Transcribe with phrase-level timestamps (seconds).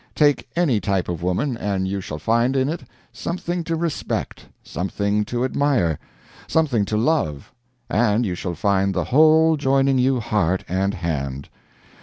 [0.15, 2.81] Take any type of woman, and you shall find in it
[3.13, 5.99] something to respect, something to admire,
[6.47, 7.53] something to love.
[7.87, 11.49] And you shall find the whole joining you heart and hand.